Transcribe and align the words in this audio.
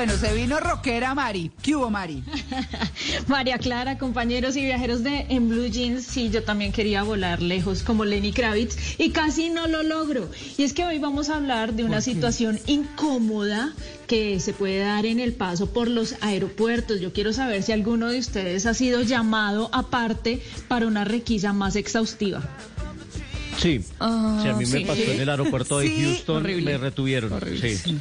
Bueno, 0.00 0.14
se 0.16 0.32
vino 0.32 0.58
rockera 0.58 1.14
Mari. 1.14 1.50
¿Qué 1.60 1.76
hubo, 1.76 1.90
Mari? 1.90 2.22
María 3.26 3.58
Clara, 3.58 3.98
compañeros 3.98 4.56
y 4.56 4.62
viajeros 4.64 5.02
de 5.02 5.26
En 5.28 5.50
Blue 5.50 5.66
Jeans, 5.66 6.06
sí, 6.06 6.30
yo 6.30 6.42
también 6.42 6.72
quería 6.72 7.02
volar 7.02 7.42
lejos 7.42 7.82
como 7.82 8.06
Lenny 8.06 8.32
Kravitz 8.32 8.98
y 8.98 9.10
casi 9.10 9.50
no 9.50 9.66
lo 9.66 9.82
logro. 9.82 10.30
Y 10.56 10.62
es 10.62 10.72
que 10.72 10.86
hoy 10.86 10.98
vamos 10.98 11.28
a 11.28 11.36
hablar 11.36 11.74
de 11.74 11.84
una 11.84 12.00
situación 12.00 12.58
incómoda 12.66 13.74
que 14.06 14.40
se 14.40 14.54
puede 14.54 14.78
dar 14.78 15.04
en 15.04 15.20
el 15.20 15.34
paso 15.34 15.66
por 15.70 15.86
los 15.86 16.14
aeropuertos. 16.22 16.98
Yo 17.02 17.12
quiero 17.12 17.34
saber 17.34 17.62
si 17.62 17.72
alguno 17.72 18.08
de 18.08 18.20
ustedes 18.20 18.64
ha 18.64 18.72
sido 18.72 19.02
llamado 19.02 19.68
aparte 19.70 20.40
para 20.66 20.86
una 20.86 21.04
requisa 21.04 21.52
más 21.52 21.76
exhaustiva. 21.76 22.40
Sí, 23.58 23.84
Ah, 23.98 24.40
sí, 24.42 24.48
a 24.48 24.54
mí 24.54 24.64
me 24.64 24.78
sí. 24.78 24.84
pasó 24.86 25.02
en 25.02 25.20
el 25.20 25.28
aeropuerto 25.28 25.80
de 25.80 25.88
Sí, 25.88 26.02
Houston, 26.02 26.36
horrible. 26.38 26.72
me 26.72 26.78
retuvieron. 26.78 27.30
Horrible, 27.34 27.76
sí. 27.76 27.98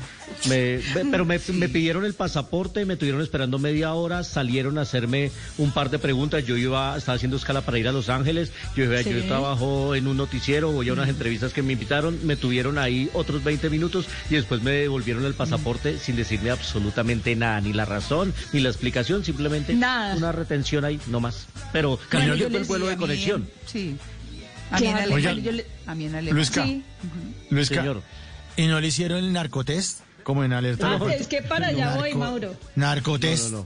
Me- 0.47 0.79
me- 0.95 1.11
pero 1.11 1.25
me, 1.25 1.37
me 1.53 1.67
pidieron 1.69 2.05
el 2.05 2.13
pasaporte, 2.13 2.85
me 2.85 2.95
tuvieron 2.95 3.21
esperando 3.21 3.59
media 3.59 3.93
hora, 3.93 4.23
salieron 4.23 4.77
a 4.77 4.81
hacerme 4.81 5.31
un 5.57 5.71
par 5.71 5.89
de 5.89 5.99
preguntas. 5.99 6.45
Yo 6.45 6.55
iba, 6.55 6.95
estaba 6.97 7.15
haciendo 7.17 7.35
escala 7.37 7.61
para 7.61 7.77
ir 7.77 7.87
a 7.87 7.91
Los 7.91 8.07
Ángeles. 8.09 8.51
Yo 8.75 8.89
dije, 8.89 9.03
Sí. 9.03 9.09
yo 9.13 9.25
trabajo 9.25 9.95
en 9.95 10.07
un 10.07 10.15
noticiero, 10.17 10.71
voy 10.71 10.87
a 10.89 10.93
unas 10.93 11.09
entrevistas 11.09 11.51
que 11.51 11.61
me 11.61 11.73
invitaron, 11.73 12.19
me 12.25 12.35
tuvieron 12.37 12.77
ahí 12.77 13.09
otros 13.13 13.43
20 13.43 13.69
minutos 13.69 14.05
y 14.29 14.35
después 14.35 14.61
me 14.61 14.71
devolvieron 14.71 15.25
el 15.25 15.33
pasaporte 15.33 15.99
sin 15.99 16.15
decirme 16.15 16.51
absolutamente 16.51 17.35
nada, 17.35 17.59
ni 17.61 17.73
la 17.73 17.85
razón, 17.85 18.33
ni 18.53 18.61
la 18.61 18.69
explicación, 18.69 19.25
simplemente 19.25 19.73
Nada. 19.73 20.15
una 20.15 20.31
retención 20.31 20.85
ahí, 20.85 20.99
no 21.07 21.19
más. 21.19 21.47
Pero 21.73 21.99
cambió 22.09 22.35
yo 22.35 22.47
el 22.47 22.63
vuelo 22.63 22.87
de 22.87 22.95
conexión. 22.97 23.41
en- 23.41 23.67
Sí. 23.69 23.95
A 24.71 24.79
mí 24.79 24.85
le- 24.85 25.65
a 25.87 25.95
mí 25.95 26.05
en 26.05 26.15
Alemania. 26.15 26.33
Luisca, 26.33 26.63
Sí. 26.63 26.83
Luisca, 27.49 27.75
Señor. 27.81 28.03
¿y 28.55 28.67
no 28.67 28.79
le 28.79 28.87
hicieron 28.87 29.17
el 29.17 29.33
narcotest? 29.33 30.01
Como 30.29 30.43
en 30.43 30.53
alerta. 30.53 30.99
Ah, 31.01 31.11
es 31.11 31.25
que 31.25 31.41
para 31.41 31.69
allá 31.69 31.95
voy, 31.95 32.13
Mauro. 32.13 32.55
Narcotest. 32.75 33.45
No, 33.45 33.49
no, 33.49 33.57
no. 33.63 33.65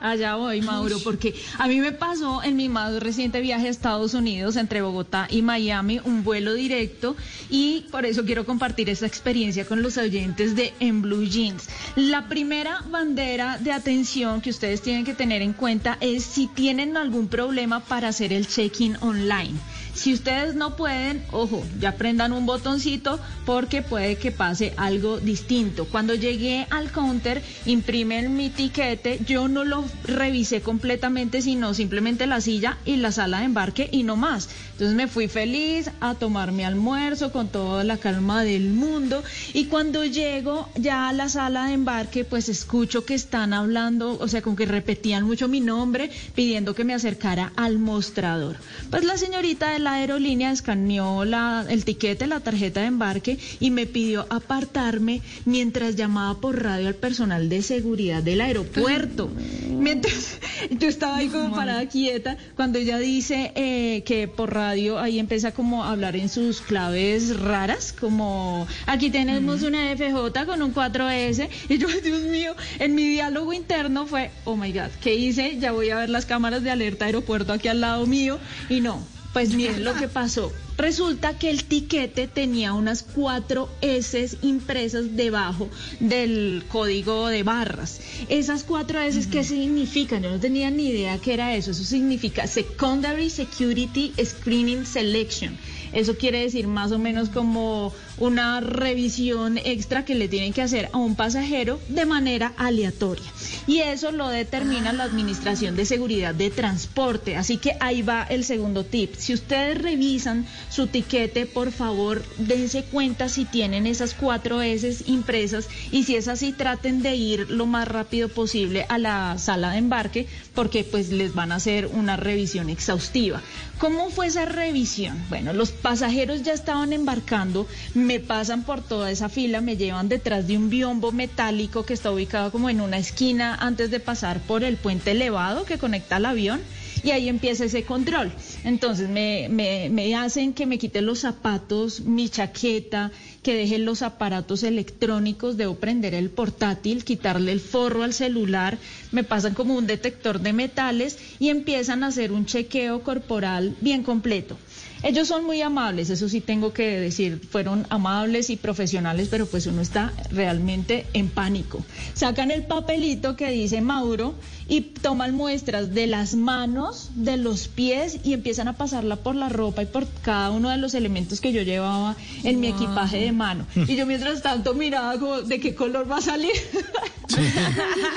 Allá 0.00 0.34
voy, 0.34 0.60
Mauro, 0.60 0.98
porque 0.98 1.32
a 1.58 1.68
mí 1.68 1.78
me 1.78 1.92
pasó 1.92 2.42
en 2.42 2.56
mi 2.56 2.68
más 2.68 3.00
reciente 3.00 3.40
viaje 3.40 3.68
a 3.68 3.70
Estados 3.70 4.12
Unidos, 4.12 4.56
entre 4.56 4.82
Bogotá 4.82 5.28
y 5.30 5.42
Miami, 5.42 6.00
un 6.02 6.24
vuelo 6.24 6.54
directo, 6.54 7.14
y 7.50 7.86
por 7.92 8.04
eso 8.04 8.24
quiero 8.24 8.44
compartir 8.44 8.90
esta 8.90 9.06
experiencia 9.06 9.64
con 9.64 9.80
los 9.80 9.96
oyentes 9.96 10.56
de 10.56 10.74
En 10.80 11.02
Blue 11.02 11.24
Jeans. 11.24 11.68
La 11.94 12.28
primera 12.28 12.82
bandera 12.90 13.58
de 13.58 13.70
atención 13.70 14.40
que 14.40 14.50
ustedes 14.50 14.82
tienen 14.82 15.04
que 15.04 15.14
tener 15.14 15.40
en 15.40 15.52
cuenta 15.52 15.98
es 16.00 16.24
si 16.24 16.48
tienen 16.48 16.96
algún 16.96 17.28
problema 17.28 17.78
para 17.78 18.08
hacer 18.08 18.32
el 18.32 18.48
check-in 18.48 18.96
online. 19.02 19.54
Si 19.96 20.12
ustedes 20.12 20.54
no 20.54 20.76
pueden, 20.76 21.24
ojo, 21.32 21.64
ya 21.80 21.96
prendan 21.96 22.32
un 22.32 22.44
botoncito 22.44 23.18
porque 23.46 23.80
puede 23.80 24.16
que 24.16 24.30
pase 24.30 24.74
algo 24.76 25.18
distinto. 25.18 25.86
Cuando 25.86 26.14
llegué 26.14 26.66
al 26.68 26.92
counter, 26.92 27.42
imprimen 27.64 28.36
mi 28.36 28.50
tiquete, 28.50 29.20
yo 29.26 29.48
no 29.48 29.64
lo 29.64 29.84
revisé 30.04 30.60
completamente, 30.60 31.40
sino 31.40 31.72
simplemente 31.72 32.26
la 32.26 32.42
silla 32.42 32.76
y 32.84 32.96
la 32.96 33.10
sala 33.10 33.38
de 33.38 33.46
embarque 33.46 33.88
y 33.90 34.02
no 34.02 34.16
más. 34.16 34.50
Entonces 34.72 34.94
me 34.94 35.08
fui 35.08 35.28
feliz 35.28 35.90
a 36.00 36.14
tomar 36.14 36.52
mi 36.52 36.62
almuerzo 36.62 37.32
con 37.32 37.48
toda 37.48 37.82
la 37.82 37.96
calma 37.96 38.44
del 38.44 38.68
mundo 38.68 39.24
y 39.54 39.64
cuando 39.64 40.04
llego 40.04 40.68
ya 40.74 41.08
a 41.08 41.14
la 41.14 41.30
sala 41.30 41.68
de 41.68 41.72
embarque, 41.72 42.26
pues 42.26 42.50
escucho 42.50 43.06
que 43.06 43.14
están 43.14 43.54
hablando, 43.54 44.18
o 44.20 44.28
sea, 44.28 44.42
como 44.42 44.56
que 44.56 44.66
repetían 44.66 45.24
mucho 45.24 45.48
mi 45.48 45.60
nombre, 45.60 46.10
pidiendo 46.34 46.74
que 46.74 46.84
me 46.84 46.92
acercara 46.92 47.54
al 47.56 47.78
mostrador. 47.78 48.56
Pues 48.90 49.02
la 49.04 49.16
señorita 49.16 49.70
de 49.70 49.85
la 49.86 49.92
aerolínea 49.92 50.50
escaneó 50.50 51.24
la, 51.24 51.64
el 51.68 51.84
tiquete, 51.84 52.26
la 52.26 52.40
tarjeta 52.40 52.80
de 52.80 52.86
embarque 52.86 53.38
y 53.60 53.70
me 53.70 53.86
pidió 53.86 54.26
apartarme 54.30 55.22
mientras 55.44 55.94
llamaba 55.94 56.40
por 56.40 56.60
radio 56.60 56.88
al 56.88 56.96
personal 56.96 57.48
de 57.48 57.62
seguridad 57.62 58.20
del 58.20 58.40
aeropuerto. 58.40 59.30
Mientras 59.70 60.40
yo 60.70 60.88
estaba 60.88 61.18
ahí 61.18 61.28
como 61.28 61.54
parada 61.54 61.86
quieta, 61.88 62.36
cuando 62.56 62.80
ella 62.80 62.98
dice 62.98 63.52
eh, 63.54 64.02
que 64.04 64.26
por 64.26 64.52
radio 64.52 64.98
ahí 64.98 65.20
empieza 65.20 65.52
como 65.52 65.84
a 65.84 65.92
hablar 65.92 66.16
en 66.16 66.30
sus 66.30 66.60
claves 66.62 67.38
raras, 67.38 67.92
como 67.92 68.66
aquí 68.86 69.10
tenemos 69.10 69.62
una 69.62 69.96
FJ 69.96 70.46
con 70.46 70.62
un 70.62 70.74
4S, 70.74 71.48
y 71.68 71.78
yo, 71.78 71.86
Dios 72.02 72.22
mío, 72.22 72.56
en 72.80 72.96
mi 72.96 73.06
diálogo 73.06 73.52
interno 73.52 74.04
fue, 74.08 74.32
oh 74.46 74.56
my 74.56 74.72
God, 74.72 74.90
¿qué 75.00 75.14
hice? 75.14 75.58
Ya 75.60 75.70
voy 75.70 75.90
a 75.90 75.96
ver 75.96 76.10
las 76.10 76.26
cámaras 76.26 76.64
de 76.64 76.72
alerta 76.72 77.04
aeropuerto 77.04 77.52
aquí 77.52 77.68
al 77.68 77.80
lado 77.80 78.04
mío, 78.08 78.40
y 78.68 78.80
no, 78.80 79.00
pues 79.36 79.52
miren 79.52 79.84
lo 79.84 79.92
que 79.92 80.08
pasó. 80.08 80.50
Resulta 80.76 81.38
que 81.38 81.48
el 81.48 81.64
tiquete 81.64 82.28
tenía 82.28 82.74
unas 82.74 83.02
cuatro 83.02 83.70
S 83.80 84.36
impresas 84.42 85.16
debajo 85.16 85.68
del 86.00 86.64
código 86.68 87.28
de 87.28 87.42
barras. 87.42 88.00
Esas 88.28 88.62
cuatro 88.62 89.00
S, 89.00 89.28
¿qué 89.30 89.42
significan? 89.42 90.22
Yo 90.22 90.30
no 90.30 90.38
tenía 90.38 90.70
ni 90.70 90.88
idea 90.88 91.18
qué 91.18 91.34
era 91.34 91.54
eso. 91.54 91.70
Eso 91.70 91.84
significa 91.84 92.46
Secondary 92.46 93.30
Security 93.30 94.12
Screening 94.22 94.84
Selection. 94.84 95.56
Eso 95.92 96.16
quiere 96.16 96.40
decir 96.40 96.66
más 96.66 96.92
o 96.92 96.98
menos 96.98 97.30
como 97.30 97.92
una 98.18 98.60
revisión 98.60 99.56
extra 99.56 100.04
que 100.04 100.14
le 100.14 100.28
tienen 100.28 100.52
que 100.52 100.62
hacer 100.62 100.90
a 100.92 100.98
un 100.98 101.14
pasajero 101.14 101.80
de 101.88 102.04
manera 102.04 102.52
aleatoria. 102.56 103.24
Y 103.66 103.78
eso 103.78 104.10
lo 104.10 104.28
determina 104.28 104.92
la 104.92 105.04
Administración 105.04 105.76
de 105.76 105.86
Seguridad 105.86 106.34
de 106.34 106.50
Transporte. 106.50 107.36
Así 107.36 107.56
que 107.56 107.76
ahí 107.80 108.02
va 108.02 108.24
el 108.24 108.44
segundo 108.44 108.84
tip. 108.84 109.14
Si 109.16 109.32
ustedes 109.32 109.80
revisan 109.80 110.46
su 110.68 110.86
tiquete, 110.88 111.46
por 111.46 111.72
favor, 111.72 112.22
dense 112.38 112.84
cuenta 112.84 113.28
si 113.28 113.44
tienen 113.44 113.86
esas 113.86 114.14
cuatro 114.14 114.62
S 114.62 114.96
impresas 115.06 115.68
y 115.90 116.04
si 116.04 116.16
es 116.16 116.28
así, 116.28 116.52
traten 116.52 117.02
de 117.02 117.14
ir 117.16 117.50
lo 117.50 117.66
más 117.66 117.88
rápido 117.88 118.28
posible 118.28 118.86
a 118.88 118.98
la 118.98 119.38
sala 119.38 119.70
de 119.70 119.78
embarque 119.78 120.26
porque 120.54 120.84
pues 120.84 121.10
les 121.10 121.34
van 121.34 121.52
a 121.52 121.56
hacer 121.56 121.86
una 121.86 122.16
revisión 122.16 122.68
exhaustiva. 122.70 123.42
¿Cómo 123.78 124.10
fue 124.10 124.26
esa 124.28 124.44
revisión? 124.46 125.22
Bueno, 125.28 125.52
los 125.52 125.70
pasajeros 125.70 126.42
ya 126.42 126.52
estaban 126.52 126.92
embarcando, 126.92 127.66
me 127.94 128.20
pasan 128.20 128.64
por 128.64 128.80
toda 128.82 129.10
esa 129.10 129.28
fila, 129.28 129.60
me 129.60 129.76
llevan 129.76 130.08
detrás 130.08 130.46
de 130.46 130.56
un 130.56 130.70
biombo 130.70 131.12
metálico 131.12 131.84
que 131.84 131.94
está 131.94 132.10
ubicado 132.10 132.50
como 132.50 132.70
en 132.70 132.80
una 132.80 132.98
esquina 132.98 133.54
antes 133.54 133.90
de 133.90 134.00
pasar 134.00 134.40
por 134.40 134.64
el 134.64 134.76
puente 134.76 135.10
elevado 135.12 135.64
que 135.64 135.78
conecta 135.78 136.16
al 136.16 136.24
avión 136.26 136.60
y 137.06 137.12
ahí 137.12 137.28
empieza 137.28 137.64
ese 137.64 137.84
control. 137.84 138.32
Entonces 138.64 139.08
me, 139.08 140.14
hacen 140.16 140.52
que 140.52 140.66
me 140.66 140.76
quite 140.76 141.00
los 141.02 141.20
zapatos, 141.20 142.00
mi 142.00 142.28
chaqueta, 142.28 143.12
que 143.44 143.54
deje 143.54 143.78
los 143.78 144.02
aparatos 144.02 144.64
electrónicos, 144.64 145.56
debo 145.56 145.76
prender 145.76 146.14
el 146.14 146.30
portátil, 146.30 147.04
quitarle 147.04 147.52
el 147.52 147.60
forro 147.60 148.02
al 148.02 148.12
celular, 148.12 148.78
me 149.12 149.22
pasan 149.22 149.54
como 149.54 149.76
un 149.76 149.86
detector 149.86 150.40
de 150.40 150.52
metales 150.52 151.16
y 151.38 151.50
empiezan 151.50 152.02
a 152.02 152.08
hacer 152.08 152.32
un 152.32 152.44
chequeo 152.44 153.02
corporal 153.04 153.76
bien 153.80 154.02
completo. 154.02 154.58
Ellos 155.06 155.28
son 155.28 155.44
muy 155.44 155.62
amables, 155.62 156.10
eso 156.10 156.28
sí 156.28 156.40
tengo 156.40 156.72
que 156.72 156.98
decir, 156.98 157.40
fueron 157.48 157.86
amables 157.90 158.50
y 158.50 158.56
profesionales, 158.56 159.28
pero 159.30 159.46
pues 159.46 159.68
uno 159.68 159.80
está 159.80 160.12
realmente 160.32 161.06
en 161.12 161.28
pánico. 161.28 161.84
Sacan 162.14 162.50
el 162.50 162.64
papelito 162.64 163.36
que 163.36 163.48
dice 163.52 163.80
Mauro 163.82 164.34
y 164.66 164.80
toman 164.80 165.32
muestras 165.32 165.94
de 165.94 166.08
las 166.08 166.34
manos, 166.34 167.10
de 167.14 167.36
los 167.36 167.68
pies 167.68 168.18
y 168.24 168.32
empiezan 168.32 168.66
a 168.66 168.72
pasarla 168.72 169.14
por 169.14 169.36
la 169.36 169.48
ropa 169.48 169.84
y 169.84 169.86
por 169.86 170.08
cada 170.22 170.50
uno 170.50 170.70
de 170.70 170.76
los 170.76 170.92
elementos 170.94 171.40
que 171.40 171.52
yo 171.52 171.62
llevaba 171.62 172.16
en 172.42 172.58
mi 172.58 172.66
equipaje 172.66 173.18
de 173.18 173.30
mano. 173.30 173.64
Y 173.86 173.94
yo 173.94 174.06
mientras 174.06 174.42
tanto 174.42 174.74
miraba 174.74 175.20
como 175.20 175.42
de 175.42 175.60
qué 175.60 175.76
color 175.76 176.10
va 176.10 176.16
a 176.16 176.22
salir. 176.22 176.50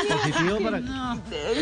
Positivo 0.10 0.60
para... 0.64 0.80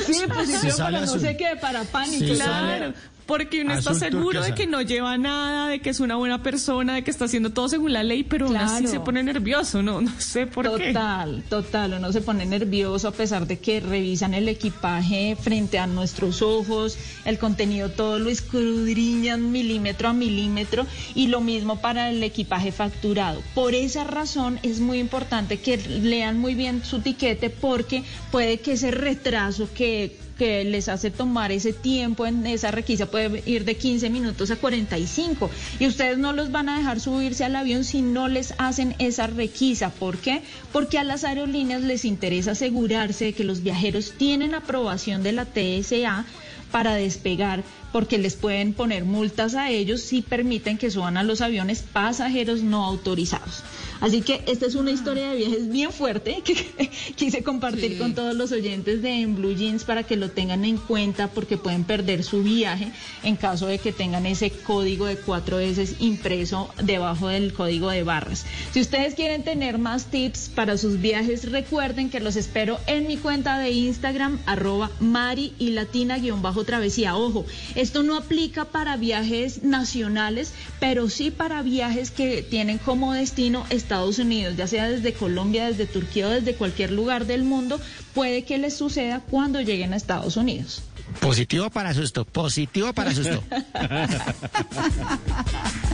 sí, 0.05 0.13
positivo 0.27 0.71
Si 0.71 0.77
para 0.77 0.91
no 0.91 1.03
azul. 1.05 1.19
sé 1.19 1.37
qué, 1.37 1.55
para 1.59 1.83
pánico. 1.83 2.25
Si 2.25 2.33
claro. 2.35 2.93
Porque 3.25 3.61
uno 3.61 3.73
está 3.73 3.93
seguro 3.93 4.39
de 4.41 4.47
turquesa. 4.51 4.55
que 4.55 4.67
no 4.67 4.81
lleva 4.81 5.17
nada, 5.17 5.67
de 5.67 5.81
que 5.81 5.89
es 5.89 5.99
una 5.99 6.15
buena 6.15 6.41
persona, 6.43 6.93
de 6.95 7.03
que 7.03 7.11
está 7.11 7.25
haciendo 7.25 7.49
todo 7.51 7.67
según 7.67 7.91
la 7.91 8.01
ley, 8.01 8.23
pero 8.23 8.45
aún 8.47 8.55
así 8.55 8.83
Claro. 8.83 8.87
se 8.89 8.99
pone 9.01 9.21
nervioso, 9.21 9.83
no, 9.83 9.99
no 9.99 10.11
sé 10.17 10.47
por 10.47 10.77
qué. 10.77 10.93
Total, 10.93 11.43
total, 11.49 11.95
uno 11.97 12.13
se 12.13 12.21
pone 12.21 12.45
nervioso 12.45 13.09
a 13.09 13.11
pesar 13.11 13.45
de 13.45 13.59
que 13.59 13.81
revisan 13.81 14.33
el 14.33 14.47
equipaje 14.47 15.35
frente 15.37 15.77
a 15.77 15.87
nuestros 15.87 16.41
ojos, 16.41 16.97
el 17.25 17.37
contenido 17.37 17.89
todo 17.89 18.17
lo 18.17 18.29
escudriñan 18.29 19.51
milímetro 19.51 20.07
a 20.07 20.13
milímetro 20.13 20.85
y 21.13 21.27
lo 21.27 21.41
mismo 21.41 21.81
para 21.81 22.09
el 22.11 22.23
equipaje 22.23 22.71
facturado. 22.71 23.41
Por 23.53 23.73
esa 23.75 24.05
razón 24.05 24.57
es 24.63 24.79
muy 24.79 24.99
importante 24.99 25.59
que 25.59 25.75
lean 25.75 26.39
muy 26.39 26.55
bien 26.55 26.81
su 26.85 27.01
tiquete 27.01 27.36
porque 27.49 28.03
puede 28.31 28.59
que 28.59 28.73
ese 28.73 28.91
retraso 28.91 29.69
que 29.73 30.17
que 30.37 30.63
les 30.63 30.87
hace 30.87 31.11
tomar 31.11 31.51
ese 31.51 31.73
tiempo 31.73 32.25
en 32.25 32.45
esa 32.45 32.71
requisa 32.71 33.07
puede 33.07 33.43
ir 33.45 33.65
de 33.65 33.75
15 33.75 34.09
minutos 34.09 34.51
a 34.51 34.55
45 34.55 35.49
y 35.79 35.87
ustedes 35.87 36.17
no 36.17 36.31
los 36.31 36.51
van 36.51 36.69
a 36.69 36.77
dejar 36.77 36.99
subirse 36.99 37.43
al 37.43 37.55
avión 37.55 37.83
si 37.83 38.01
no 38.01 38.27
les 38.27 38.53
hacen 38.57 38.95
esa 38.99 39.27
requisa. 39.27 39.89
¿Por 39.89 40.17
qué? 40.17 40.41
Porque 40.71 40.99
a 40.99 41.03
las 41.03 41.23
aerolíneas 41.23 41.81
les 41.81 42.05
interesa 42.05 42.51
asegurarse 42.51 43.25
de 43.25 43.33
que 43.33 43.43
los 43.43 43.63
viajeros 43.63 44.13
tienen 44.17 44.53
aprobación 44.53 45.23
de 45.23 45.31
la 45.31 45.45
TSA 45.45 46.25
para 46.71 46.95
despegar 46.95 47.63
porque 47.91 48.17
les 48.17 48.35
pueden 48.35 48.73
poner 48.73 49.05
multas 49.05 49.55
a 49.55 49.71
ellos 49.71 50.01
si 50.01 50.21
permiten 50.21 50.77
que 50.77 50.91
suban 50.91 51.17
a 51.17 51.23
los 51.23 51.41
aviones 51.41 51.81
pasajeros 51.81 52.61
no 52.61 52.83
autorizados. 52.83 53.63
Así 54.01 54.21
que 54.21 54.43
esta 54.45 54.67
es 54.67 54.75
una 54.75 54.91
historia 54.91 55.29
de 55.31 55.37
viajes 55.37 55.69
bien 55.69 55.91
fuerte 55.91 56.41
que 56.43 56.91
quise 57.15 57.43
compartir 57.43 57.93
Sí. 57.93 57.97
con 57.97 58.13
todos 58.13 58.35
los 58.35 58.51
oyentes 58.51 59.01
de 59.01 59.21
En 59.21 59.35
Blue 59.35 59.55
Jeans 59.55 59.83
para 59.85 60.03
que 60.03 60.15
lo 60.17 60.29
tengan 60.29 60.65
en 60.65 60.77
cuenta 60.77 61.29
porque 61.29 61.57
pueden 61.57 61.83
perder 61.85 62.23
su 62.23 62.43
viaje 62.43 62.91
en 63.23 63.35
caso 63.37 63.65
de 63.67 63.79
que 63.79 63.91
tengan 63.91 64.25
ese 64.25 64.51
código 64.51 65.05
de 65.05 65.17
cuatro 65.17 65.57
veces 65.57 65.95
impreso 65.99 66.69
debajo 66.83 67.29
del 67.29 67.53
código 67.53 67.89
de 67.89 68.03
barras. 68.03 68.45
Si 68.73 68.81
ustedes 68.81 69.15
quieren 69.15 69.43
tener 69.43 69.77
más 69.79 70.05
tips 70.05 70.49
para 70.53 70.77
sus 70.77 70.99
viajes, 70.99 71.49
recuerden 71.51 72.09
que 72.09 72.19
los 72.19 72.35
espero 72.35 72.79
en 72.87 73.07
mi 73.07 73.17
cuenta 73.17 73.57
de 73.57 73.71
Instagram, 73.71 74.39
arroba 74.45 74.91
Mari 74.99 75.53
y 75.57 75.69
Latina 75.71 76.17
guion 76.19 76.41
bajo 76.41 76.56
travesía. 76.63 77.15
Ojo, 77.15 77.45
esto 77.75 78.03
no 78.03 78.17
aplica 78.17 78.65
para 78.65 78.97
viajes 78.97 79.63
nacionales, 79.63 80.53
pero 80.79 81.09
sí 81.09 81.31
para 81.31 81.61
viajes 81.61 82.11
que 82.11 82.43
tienen 82.43 82.77
como 82.77 83.13
destino 83.13 83.65
Estados 83.69 84.19
Unidos, 84.19 84.55
ya 84.57 84.67
sea 84.67 84.87
desde 84.87 85.13
Colombia, 85.13 85.67
desde 85.67 85.85
Turquía 85.85 86.27
o 86.27 86.31
desde 86.31 86.55
cualquier 86.55 86.91
lugar 86.91 87.25
del 87.25 87.43
mundo, 87.43 87.79
puede 88.13 88.43
que 88.43 88.57
les 88.57 88.75
suceda 88.75 89.21
cuando 89.29 89.61
lleguen 89.61 89.93
a 89.93 89.97
Estados 89.97 90.37
Unidos. 90.37 90.81
Positivo 91.19 91.69
para 91.69 91.93
susto, 91.93 92.25
positivo 92.25 92.93
para 92.93 93.13
susto. 93.13 93.43